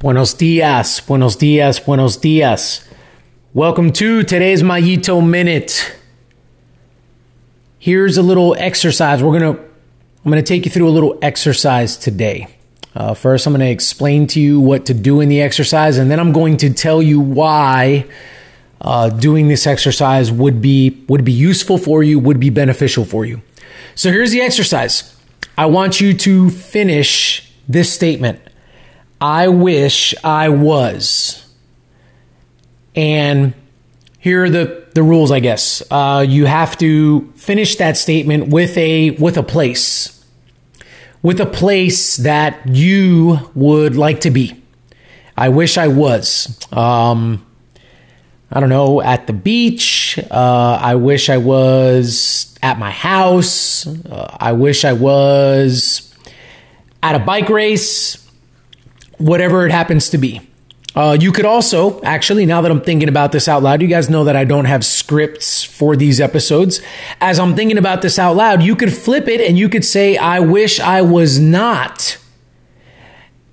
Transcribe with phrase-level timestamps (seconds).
[0.00, 2.88] Buenos dias, buenos dias, buenos dias.
[3.52, 5.94] Welcome to today's Mayito Minute.
[7.78, 9.22] Here's a little exercise.
[9.22, 12.48] We're gonna, I'm gonna take you through a little exercise today.
[12.94, 16.18] Uh, first, I'm gonna explain to you what to do in the exercise, and then
[16.18, 18.06] I'm going to tell you why
[18.80, 23.26] uh, doing this exercise would be would be useful for you, would be beneficial for
[23.26, 23.42] you.
[23.96, 25.14] So here's the exercise.
[25.58, 28.40] I want you to finish this statement.
[29.20, 31.46] I wish I was.
[32.96, 33.54] And
[34.18, 35.82] here are the, the rules, I guess.
[35.90, 40.24] Uh, you have to finish that statement with a with a place,
[41.22, 44.62] with a place that you would like to be.
[45.36, 46.58] I wish I was.
[46.72, 47.46] Um,
[48.52, 50.18] I don't know, at the beach.
[50.30, 53.86] Uh, I wish I was at my house.
[53.86, 56.12] Uh, I wish I was
[57.02, 58.19] at a bike race
[59.20, 60.40] whatever it happens to be.
[60.94, 64.10] Uh, you could also, actually, now that I'm thinking about this out loud, you guys
[64.10, 66.80] know that I don't have scripts for these episodes.
[67.20, 70.16] As I'm thinking about this out loud, you could flip it and you could say,
[70.16, 72.18] I wish I was not.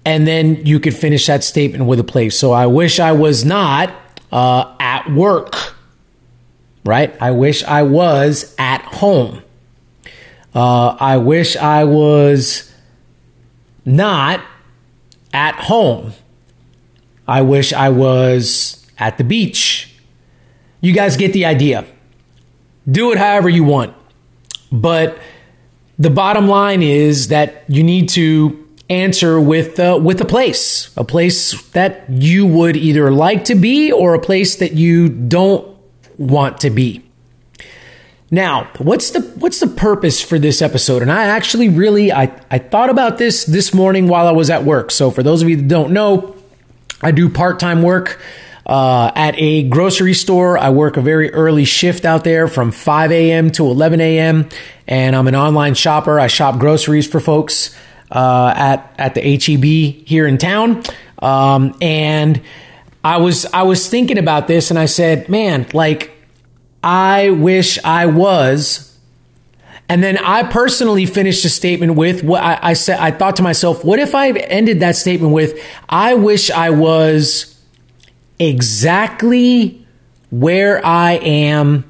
[0.04, 2.40] And then you could finish that statement with a place.
[2.40, 3.94] So I wish I was not
[4.32, 5.76] uh, at work,
[6.86, 7.16] right?
[7.22, 9.44] I wish I was at home.
[10.56, 12.74] Uh, I wish I was
[13.86, 14.44] not
[15.34, 16.14] at home.
[17.28, 19.96] I wish I was at the beach.
[20.82, 21.86] You guys get the idea.
[22.90, 23.94] Do it however you want.
[24.72, 25.18] But
[26.00, 31.04] the bottom line is that you need to answer with uh, with a place, a
[31.04, 35.68] place that you would either like to be or a place that you don't
[36.18, 37.07] want to be.
[38.30, 41.02] Now, what's the what's the purpose for this episode?
[41.02, 44.66] And I actually really I, I thought about this this morning while I was at
[44.66, 44.92] work.
[44.92, 46.36] So for those of you that don't know,
[47.02, 48.20] I do part-time work
[48.66, 50.58] uh, at a grocery store.
[50.58, 53.50] I work a very early shift out there from 5 a.m.
[53.52, 54.50] to 11 a.m.
[54.88, 56.20] And I'm an online shopper.
[56.20, 57.74] I shop groceries for folks
[58.12, 60.84] uh, at at the HEB here in town.
[61.20, 62.42] Um, and
[63.06, 66.12] I was I was thinking about this, and I said, man, like
[66.84, 68.98] I wish I was.
[69.90, 73.00] And then I personally finished the statement with what I, I, said.
[73.00, 77.58] I thought to myself, what if I ended that statement with, I wish I was
[78.38, 79.86] exactly
[80.30, 81.90] where I am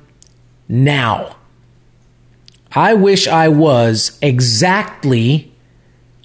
[0.70, 1.36] now.
[2.72, 5.52] I wish I was exactly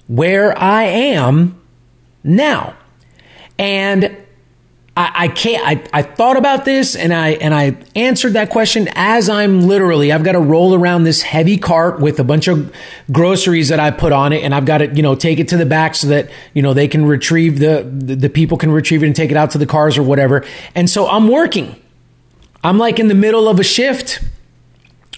[0.07, 1.59] where I am
[2.23, 2.75] now.
[3.57, 4.15] And
[4.95, 5.65] I, I can't.
[5.65, 10.11] I, I thought about this and I and I answered that question as I'm literally.
[10.11, 12.71] I've got to roll around this heavy cart with a bunch of
[13.11, 15.57] groceries that I put on it, and I've got to you know take it to
[15.57, 19.01] the back so that you know they can retrieve the the, the people can retrieve
[19.01, 20.45] it and take it out to the cars or whatever.
[20.75, 21.75] And so I'm working.
[22.63, 24.23] I'm like in the middle of a shift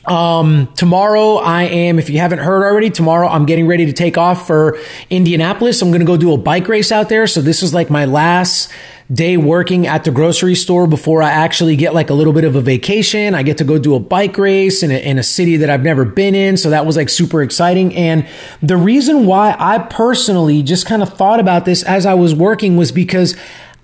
[0.07, 4.17] um, tomorrow I am, if you haven't heard already, tomorrow I'm getting ready to take
[4.17, 4.77] off for
[5.09, 5.81] Indianapolis.
[5.81, 7.25] I'm going to go do a bike race out there.
[7.27, 8.71] So this is like my last
[9.11, 12.55] day working at the grocery store before I actually get like a little bit of
[12.55, 13.35] a vacation.
[13.35, 15.83] I get to go do a bike race in a, in a city that I've
[15.83, 16.57] never been in.
[16.57, 17.95] So that was like super exciting.
[17.95, 18.27] And
[18.63, 22.77] the reason why I personally just kind of thought about this as I was working
[22.77, 23.37] was because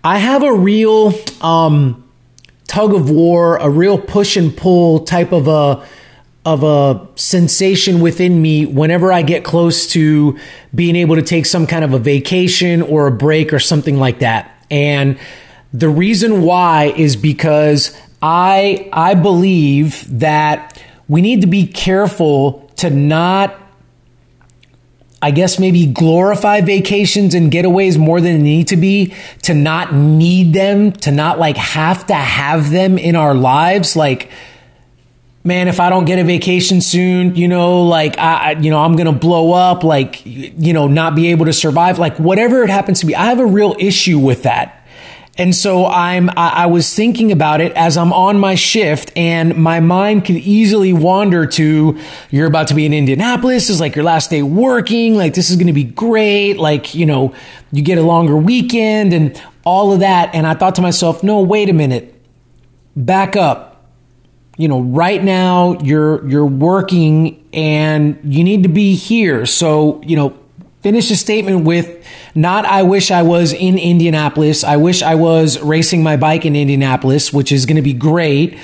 [0.03, 2.03] I have a real, um,
[2.67, 5.85] tug of war, a real push and pull type of a,
[6.45, 10.39] of a sensation within me whenever I get close to
[10.73, 14.19] being able to take some kind of a vacation or a break or something like
[14.19, 14.60] that.
[14.71, 15.19] And
[15.73, 22.89] the reason why is because I I believe that we need to be careful to
[22.89, 23.57] not
[25.23, 29.93] I guess maybe glorify vacations and getaways more than they need to be, to not
[29.93, 33.95] need them, to not like have to have them in our lives.
[33.95, 34.31] Like,
[35.43, 38.95] man, if I don't get a vacation soon, you know, like I, you know, I'm
[38.95, 42.69] going to blow up, like, you know, not be able to survive, like whatever it
[42.69, 43.15] happens to be.
[43.15, 44.77] I have a real issue with that.
[45.37, 49.55] And so I'm, I, I was thinking about it as I'm on my shift and
[49.55, 51.97] my mind could easily wander to,
[52.29, 53.69] you're about to be in Indianapolis.
[53.69, 55.15] Is like your last day working.
[55.15, 56.57] Like this is going to be great.
[56.57, 57.33] Like, you know,
[57.71, 60.35] you get a longer weekend and all of that.
[60.35, 62.13] And I thought to myself, no, wait a minute.
[62.95, 63.70] Back up
[64.57, 69.45] you know, right now you're you're working and you need to be here.
[69.45, 70.37] So, you know,
[70.81, 72.05] finish a statement with
[72.35, 74.63] not I wish I was in Indianapolis.
[74.63, 78.57] I wish I was racing my bike in Indianapolis, which is going to be great.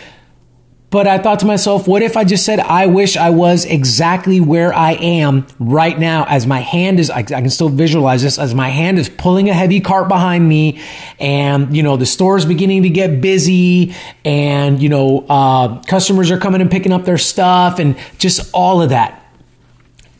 [0.90, 4.40] But I thought to myself, what if I just said, I wish I was exactly
[4.40, 8.56] where I am right now as my hand is, I, can still visualize this, as
[8.56, 10.82] my hand is pulling a heavy cart behind me
[11.20, 16.32] and, you know, the store is beginning to get busy and, you know, uh, customers
[16.32, 19.30] are coming and picking up their stuff and just all of that.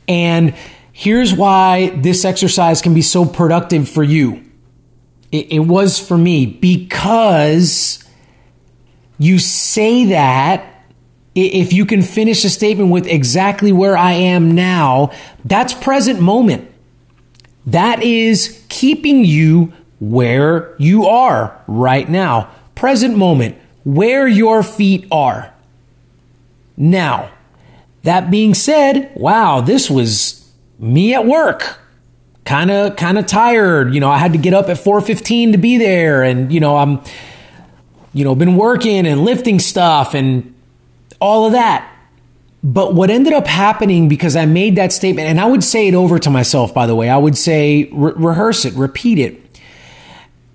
[0.10, 0.54] And
[0.92, 4.44] here's why this exercise can be so productive for you.
[5.32, 8.04] It, it was for me because
[9.18, 10.74] you say that
[11.36, 15.12] if you can finish a statement with exactly where I am now,
[15.46, 16.70] that's present moment.
[17.68, 22.50] That is keeping you where you are right now.
[22.76, 25.54] Present moment, where your feet are.
[26.76, 27.32] Now,
[28.04, 30.50] that being said, wow, this was
[30.80, 31.80] me at work.
[32.46, 35.58] Kind of kind of tired, you know, I had to get up at 4:15 to
[35.58, 37.02] be there and you know, I'm
[38.18, 40.54] you know, been working and lifting stuff and
[41.22, 41.94] all of that.
[42.64, 45.94] But what ended up happening because I made that statement, and I would say it
[45.94, 49.60] over to myself, by the way, I would say, re- rehearse it, repeat it.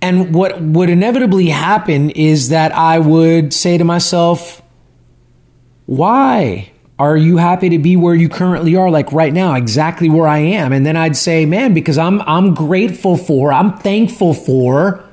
[0.01, 4.61] And what would inevitably happen is that I would say to myself,
[5.85, 10.27] why are you happy to be where you currently are, like right now, exactly where
[10.27, 10.73] I am?
[10.73, 15.03] And then I'd say, man, because I'm, I'm grateful for, I'm thankful for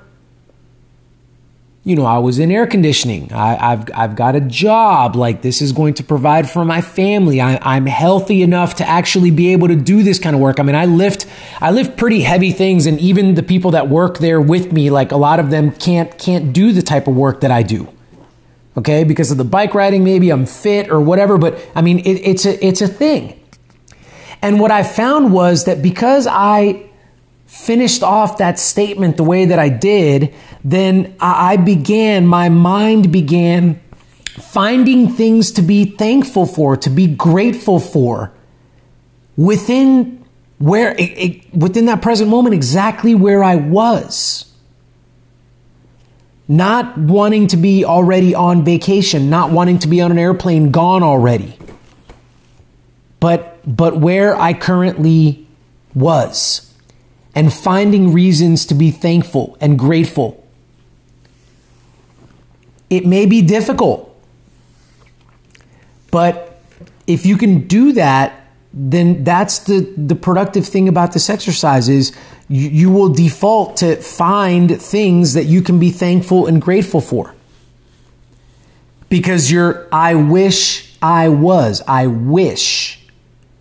[1.83, 3.33] you know, I was in air conditioning.
[3.33, 5.17] I, have I've got a job.
[5.17, 7.41] Like this is going to provide for my family.
[7.41, 10.61] I, I'm healthy enough to actually be able to do this kind of work.
[10.61, 11.27] I mean, I lift
[11.61, 15.11] I lift pretty heavy things, and even the people that work there with me, like
[15.11, 17.89] a lot of them can't can't do the type of work that I do.
[18.77, 21.39] Okay, because of the bike riding, maybe I'm fit or whatever.
[21.39, 23.41] But I mean, it, it's a it's a thing.
[24.43, 26.90] And what I found was that because I
[27.51, 30.33] finished off that statement the way that I did,
[30.63, 33.81] then I began, my mind began
[34.23, 38.33] finding things to be thankful for, to be grateful for
[39.37, 40.25] within
[40.59, 44.47] where it, it, within that present moment exactly where I was.
[46.47, 51.03] Not wanting to be already on vacation, not wanting to be on an airplane gone
[51.03, 51.59] already.
[53.19, 55.47] But but where I currently
[55.95, 56.70] was
[57.35, 60.47] and finding reasons to be thankful and grateful.
[62.89, 64.07] It may be difficult,
[66.11, 66.61] but
[67.07, 68.41] if you can do that,
[68.73, 72.17] then that's the, the productive thing about this exercise is
[72.49, 77.35] you, you will default to find things that you can be thankful and grateful for.
[79.09, 83.00] Because you're, I wish I was, I wish.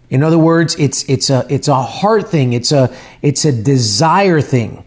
[0.10, 4.42] In other words, it's, it's, a, it's a heart thing, it's a, it's a desire
[4.42, 4.84] thing,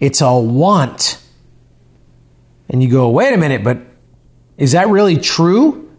[0.00, 1.22] it's a want.
[2.68, 3.78] And you go, wait a minute, but
[4.56, 5.90] is that really true?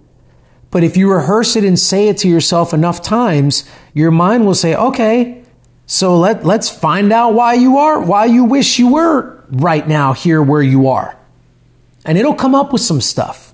[0.71, 4.55] But if you rehearse it and say it to yourself enough times, your mind will
[4.55, 5.43] say, okay,
[5.85, 10.13] so let, let's find out why you are, why you wish you were right now
[10.13, 11.15] here where you are.
[12.05, 13.52] And it'll come up with some stuff.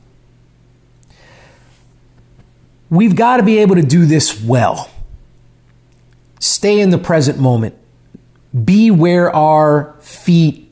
[2.89, 4.89] We've got to be able to do this well.
[6.39, 7.75] Stay in the present moment.
[8.65, 10.71] Be where our feet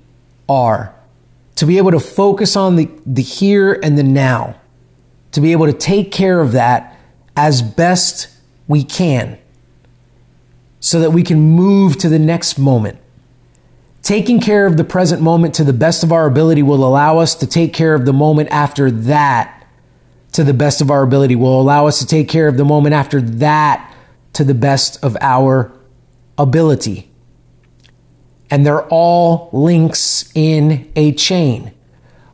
[0.50, 0.96] are.
[1.56, 4.56] To be able to focus on the, the here and the now.
[5.34, 6.98] To be able to take care of that
[7.36, 8.30] as best
[8.68, 9.38] we can.
[10.80, 12.98] So that we can move to the next moment.
[14.02, 17.36] Taking care of the present moment to the best of our ability will allow us
[17.36, 19.57] to take care of the moment after that
[20.38, 22.94] to the best of our ability, will allow us to take care of the moment
[22.94, 23.92] after that
[24.34, 25.72] to the best of our
[26.38, 27.10] ability.
[28.52, 31.74] And they're all links in a chain.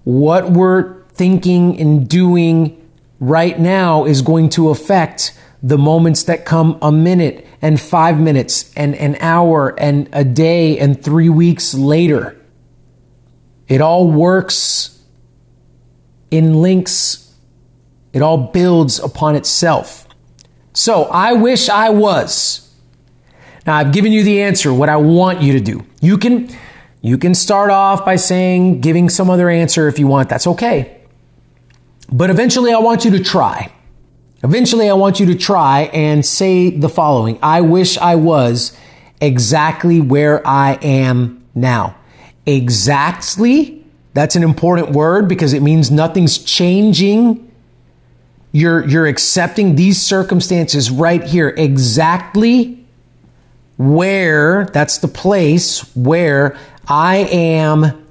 [0.03, 2.85] What we're thinking and doing
[3.21, 8.69] right now is going to affect the moments that come a minute and five minutes
[8.75, 12.37] and an hour and a day and three weeks later.
[13.69, 15.01] It all works
[16.29, 17.22] in links
[18.13, 20.07] it all builds upon itself.
[20.73, 22.71] So I wish I was.
[23.65, 25.85] Now I've given you the answer, what I want you to do.
[26.01, 26.49] You can,
[27.01, 30.29] you can start off by saying, giving some other answer if you want.
[30.29, 31.01] That's okay.
[32.11, 33.71] But eventually I want you to try.
[34.43, 37.39] Eventually I want you to try and say the following.
[37.41, 38.77] I wish I was
[39.21, 41.95] exactly where I am now.
[42.45, 43.85] Exactly.
[44.13, 47.51] That's an important word because it means nothing's changing
[48.53, 52.85] you're, you're accepting these circumstances right here exactly
[53.77, 56.55] where, that's the place where
[56.87, 58.05] I am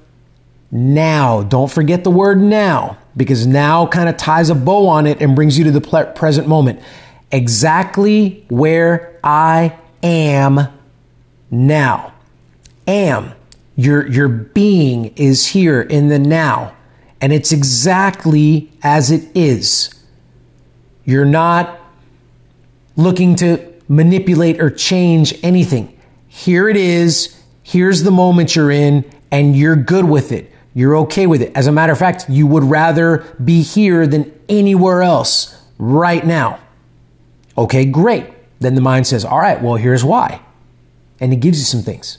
[0.69, 1.43] now.
[1.43, 5.33] Don't forget the word now because now kind of ties a bow on it and
[5.33, 6.81] brings you to the present moment.
[7.31, 10.67] Exactly where I am
[11.49, 12.13] now.
[12.85, 13.31] Am.
[13.77, 16.75] Your, your being is here in the now.
[17.21, 20.02] And it's exactly as it is.
[21.05, 21.79] You're not
[22.95, 25.99] looking to manipulate or change anything.
[26.27, 27.39] Here it is.
[27.63, 30.51] Here's the moment you're in, and you're good with it.
[30.73, 31.51] You're okay with it.
[31.55, 36.59] As a matter of fact, you would rather be here than anywhere else right now.
[37.57, 38.25] Okay, great.
[38.59, 40.41] Then the mind says, all right, well, here's why.
[41.19, 42.17] And it gives you some things.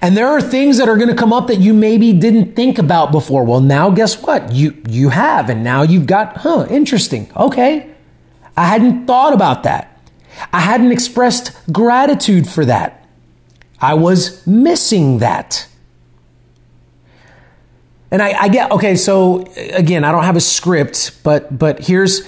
[0.00, 2.78] And there are things that are going to come up that you maybe didn't think
[2.78, 3.44] about before.
[3.44, 4.52] Well, now guess what?
[4.52, 5.50] You, you have.
[5.50, 7.30] And now you've got, huh, interesting.
[7.36, 7.90] Okay.
[8.56, 10.00] I hadn't thought about that.
[10.52, 13.06] I hadn't expressed gratitude for that.
[13.80, 15.68] I was missing that.
[18.10, 18.96] And I, I, get okay.
[18.96, 22.26] So again, I don't have a script, but but here's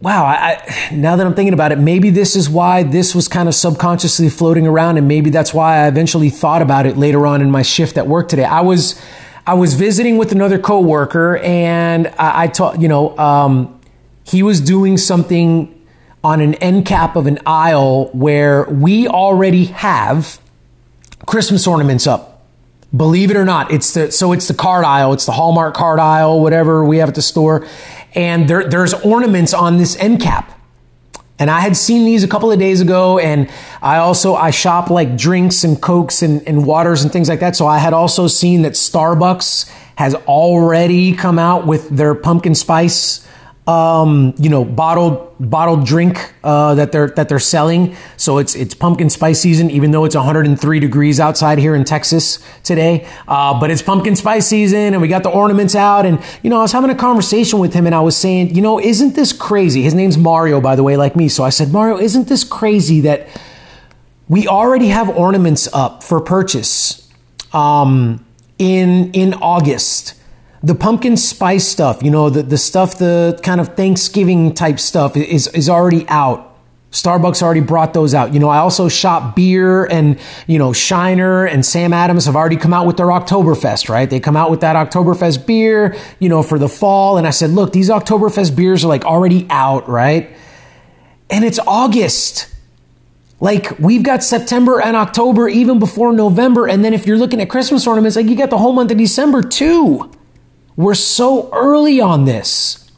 [0.00, 0.24] wow.
[0.24, 3.48] I, I, now that I'm thinking about it, maybe this is why this was kind
[3.48, 7.40] of subconsciously floating around, and maybe that's why I eventually thought about it later on
[7.40, 8.44] in my shift at work today.
[8.44, 9.00] I was
[9.46, 13.80] I was visiting with another coworker, and I, I taught you know um,
[14.24, 15.74] he was doing something
[16.22, 20.40] on an end cap of an aisle where we already have
[21.26, 22.46] Christmas ornaments up.
[22.96, 26.00] Believe it or not, it's the so it's the card aisle, it's the Hallmark card
[26.00, 27.66] aisle, whatever we have at the store,
[28.14, 30.54] and there, there's ornaments on this end cap.
[31.38, 33.48] And I had seen these a couple of days ago, and
[33.80, 37.54] I also I shop like drinks and cokes and, and waters and things like that.
[37.54, 43.26] So I had also seen that Starbucks has already come out with their pumpkin spice
[43.68, 47.94] um, you know, bottled bottled drink uh, that they're that they're selling.
[48.16, 52.42] So it's it's pumpkin spice season, even though it's 103 degrees outside here in Texas
[52.64, 53.06] today.
[53.28, 56.06] Uh, but it's pumpkin spice season, and we got the ornaments out.
[56.06, 58.62] And you know, I was having a conversation with him, and I was saying, you
[58.62, 59.82] know, isn't this crazy?
[59.82, 61.28] His name's Mario, by the way, like me.
[61.28, 63.28] So I said, Mario, isn't this crazy that
[64.28, 67.06] we already have ornaments up for purchase
[67.52, 68.24] um,
[68.58, 70.14] in in August?
[70.62, 75.16] The pumpkin spice stuff, you know, the, the stuff, the kind of Thanksgiving type stuff
[75.16, 76.44] is, is already out.
[76.90, 78.32] Starbucks already brought those out.
[78.32, 82.56] You know, I also shop beer and, you know, Shiner and Sam Adams have already
[82.56, 84.08] come out with their Oktoberfest, right?
[84.08, 87.18] They come out with that Oktoberfest beer, you know, for the fall.
[87.18, 90.34] And I said, look, these Oktoberfest beers are like already out, right?
[91.28, 92.48] And it's August.
[93.38, 96.66] Like we've got September and October even before November.
[96.66, 98.96] And then if you're looking at Christmas ornaments, like you got the whole month of
[98.96, 100.10] December too.
[100.78, 102.88] We're so early on this.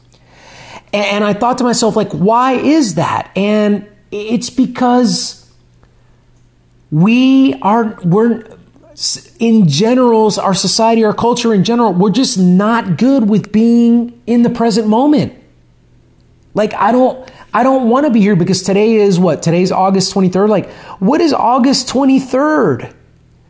[0.93, 3.31] And I thought to myself, like, why is that?
[3.35, 5.51] And it's because
[6.91, 8.45] we are, we're,
[9.39, 14.43] in general, our society, our culture in general, we're just not good with being in
[14.43, 15.33] the present moment.
[16.53, 19.41] Like, I don't, I don't want to be here because today is what?
[19.41, 20.49] Today's August 23rd.
[20.49, 20.69] Like,
[20.99, 22.93] what is August 23rd?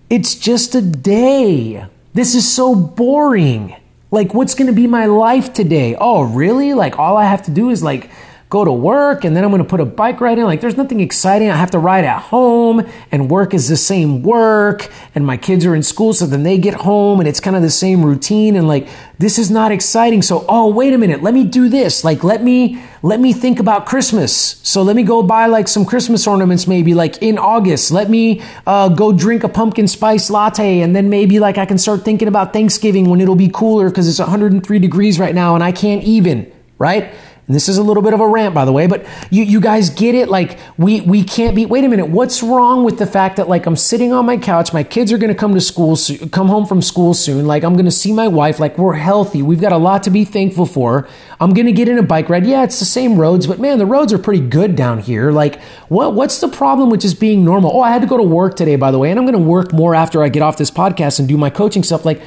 [0.09, 1.85] It's just a day.
[2.13, 3.75] This is so boring.
[4.11, 5.95] Like, what's to be my life today?
[5.97, 6.73] Oh, really?
[6.73, 8.09] Like, all I have to do is like
[8.51, 10.43] go to work and then I'm going to put a bike ride in.
[10.43, 11.49] Like, there's nothing exciting.
[11.49, 15.65] I have to ride at home and work is the same work and my kids
[15.65, 16.13] are in school.
[16.13, 18.57] So then they get home and it's kind of the same routine.
[18.57, 20.21] And like, this is not exciting.
[20.21, 21.23] So, oh, wait a minute.
[21.23, 22.03] Let me do this.
[22.03, 24.59] Like, let me, let me think about Christmas.
[24.63, 27.89] So let me go buy like some Christmas ornaments, maybe like in August.
[27.89, 30.81] Let me, uh, go drink a pumpkin spice latte.
[30.81, 34.09] And then maybe like I can start thinking about Thanksgiving when it'll be cooler because
[34.09, 37.13] it's 103 degrees right now and I can't even, right?
[37.47, 39.59] And this is a little bit of a rant, by the way, but you, you
[39.59, 40.29] guys get it.
[40.29, 43.65] Like, we, we can't be, wait a minute, what's wrong with the fact that, like,
[43.65, 45.97] I'm sitting on my couch, my kids are going to come to school,
[46.31, 47.47] come home from school soon.
[47.47, 48.59] Like, I'm going to see my wife.
[48.59, 49.41] Like, we're healthy.
[49.41, 51.09] We've got a lot to be thankful for.
[51.39, 52.45] I'm going to get in a bike ride.
[52.45, 55.31] Yeah, it's the same roads, but man, the roads are pretty good down here.
[55.31, 57.71] Like, what, what's the problem with just being normal?
[57.75, 59.49] Oh, I had to go to work today, by the way, and I'm going to
[59.49, 62.05] work more after I get off this podcast and do my coaching stuff.
[62.05, 62.21] Like,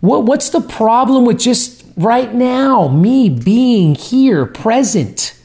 [0.00, 5.38] what, what's the problem with just right now, me being here, present.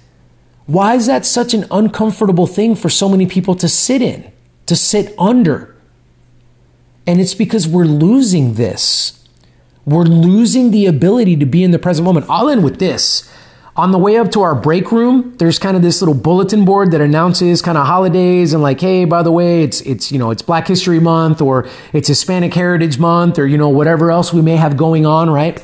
[0.65, 4.31] Why is that such an uncomfortable thing for so many people to sit in,
[4.67, 5.75] to sit under?
[7.07, 9.27] And it's because we're losing this.
[9.85, 12.27] We're losing the ability to be in the present moment.
[12.29, 13.29] I'll end with this.
[13.75, 16.91] On the way up to our break room, there's kind of this little bulletin board
[16.91, 20.29] that announces kind of holidays and like, hey, by the way, it's it's you know
[20.29, 24.41] it's Black History Month or it's Hispanic Heritage Month or you know whatever else we
[24.41, 25.59] may have going on, right?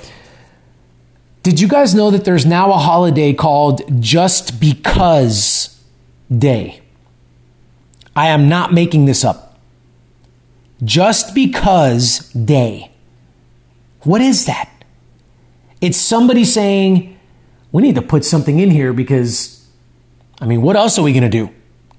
[1.47, 5.81] Did you guys know that there's now a holiday called Just Because
[6.29, 6.81] Day?
[8.17, 9.57] I am not making this up.
[10.83, 12.91] Just Because Day.
[14.01, 14.69] What is that?
[15.79, 17.17] It's somebody saying,
[17.71, 19.65] we need to put something in here because,
[20.41, 21.49] I mean, what else are we going to do?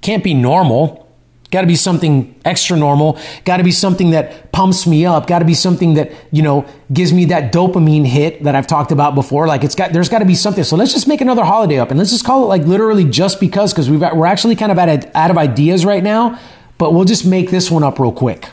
[0.03, 1.08] Can't be normal.
[1.51, 3.19] Got to be something extra normal.
[3.47, 5.27] Got to be something that pumps me up.
[5.27, 8.93] Got to be something that, you know, gives me that dopamine hit that I've talked
[8.93, 9.47] about before.
[9.47, 10.63] Like it's got, there's got to be something.
[10.63, 13.41] So let's just make another holiday up and let's just call it like literally just
[13.41, 16.39] because, because we've got, we're actually kind of out of, out of ideas right now,
[16.77, 18.51] but we'll just make this one up real quick.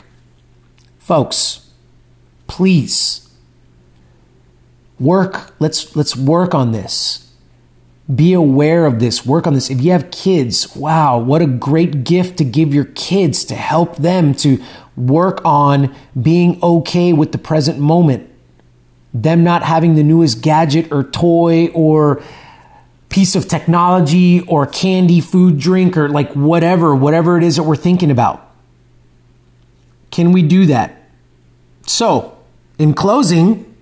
[0.98, 1.68] Folks,
[2.46, 3.28] please
[4.98, 5.54] work.
[5.58, 7.25] Let's, let's work on this
[8.14, 9.68] be aware of this, work on this.
[9.68, 13.96] If you have kids, wow, what a great gift to give your kids to help
[13.96, 14.62] them to
[14.96, 18.30] work on being okay with the present moment.
[19.12, 22.22] Them not having the newest gadget or toy or
[23.08, 27.76] piece of technology or candy, food, drink, or like whatever, whatever it is that we're
[27.76, 28.50] thinking about.
[30.10, 31.08] Can we do that?
[31.86, 32.36] So,
[32.78, 33.74] in closing,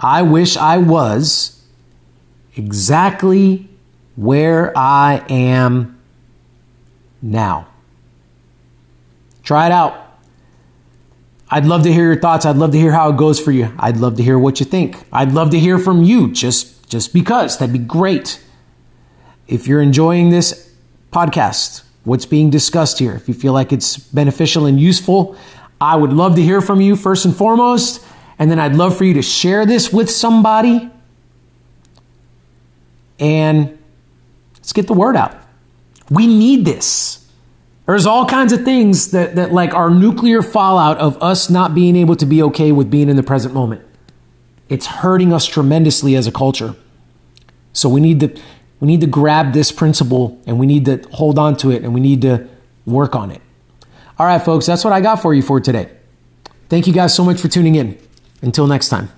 [0.00, 1.57] I wish I was
[2.58, 3.68] exactly
[4.16, 5.98] where I am
[7.22, 7.68] now.
[9.42, 10.04] Try it out.
[11.50, 12.44] I'd love to hear your thoughts.
[12.44, 13.72] I'd love to hear how it goes for you.
[13.78, 14.96] I'd love to hear what you think.
[15.12, 17.58] I'd love to hear from you just just because.
[17.58, 18.42] That'd be great.
[19.46, 20.70] If you're enjoying this
[21.10, 25.36] podcast, what's being discussed here, if you feel like it's beneficial and useful,
[25.80, 28.04] I would love to hear from you first and foremost.
[28.38, 30.90] And then I'd love for you to share this with somebody
[33.18, 33.78] and
[34.54, 35.36] let's get the word out.
[36.10, 37.26] We need this.
[37.86, 41.96] There's all kinds of things that, that like our nuclear fallout of us not being
[41.96, 43.82] able to be okay with being in the present moment.
[44.68, 46.74] It's hurting us tremendously as a culture.
[47.72, 48.40] So we need to
[48.80, 51.94] we need to grab this principle and we need to hold on to it and
[51.94, 52.46] we need to
[52.86, 53.40] work on it.
[54.18, 55.90] All right, folks, that's what I got for you for today.
[56.68, 57.98] Thank you guys so much for tuning in.
[58.42, 59.10] Until next time.